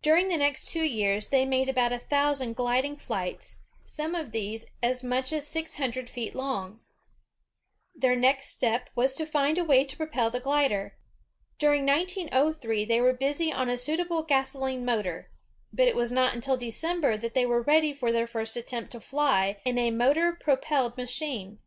During 0.00 0.28
the 0.28 0.38
next 0.38 0.66
two 0.66 0.82
years, 0.82 1.28
they 1.28 1.44
made 1.44 1.68
about 1.68 1.92
a 1.92 1.98
thousand 1.98 2.56
gliding 2.56 2.96
flights, 2.96 3.58
some 3.84 4.14
of 4.14 4.32
these 4.32 4.64
as 4.82 5.04
much 5.04 5.30
as 5.30 5.46
six 5.46 5.74
hundred 5.74 6.08
feet 6.08 6.34
long. 6.34 6.72
'Jt^MM^ 6.72 6.72
THE 6.72 6.72
WRIGHT 6.72 6.74
AIRSHIP 6.74 7.32
IN 7.34 8.00
FLIGHT 8.00 8.00
Their 8.00 8.16
next 8.16 8.46
step 8.46 8.90
was 8.94 9.12
to 9.14 9.26
find 9.26 9.58
a 9.58 9.64
way 9.66 9.84
to 9.84 9.96
propel 9.98 10.30
the 10.30 10.40
glider. 10.40 10.96
During 11.58 11.84
1903 11.84 12.86
they 12.86 13.00
were 13.02 13.12
busy 13.12 13.52
on 13.52 13.68
a 13.68 13.76
suitable 13.76 14.22
gasoline 14.22 14.86
motor, 14.86 15.28
but 15.70 15.86
it 15.86 15.96
was 15.96 16.10
not 16.10 16.34
until 16.34 16.56
December 16.56 17.18
that 17.18 17.34
they 17.34 17.44
were 17.44 17.60
ready 17.60 17.92
for 17.92 18.10
their 18.10 18.26
first 18.26 18.56
attempt 18.56 18.90
to 18.92 19.00
fly 19.02 19.60
in 19.66 19.76
a 19.76 19.90
motor 19.90 20.32
propelled 20.32 20.96
machine. 20.96 21.58